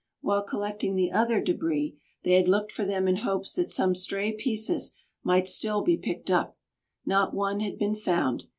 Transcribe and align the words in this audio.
While 0.21 0.41
collecting 0.41 0.95
the 0.95 1.11
other 1.11 1.39
debris, 1.39 1.95
they 2.23 2.31
had 2.31 2.47
looked 2.47 2.71
for 2.71 2.83
them 2.83 3.07
in 3.07 3.17
hopes 3.17 3.53
that 3.53 3.69
some 3.69 3.93
stray 3.93 4.31
pieces 4.33 4.93
might 5.23 5.47
still 5.47 5.83
be 5.83 5.95
picked 5.95 6.31
up; 6.31 6.57
not 7.05 7.35
one 7.35 7.59
had 7.59 7.77
been 7.77 7.93
found. 7.95 8.45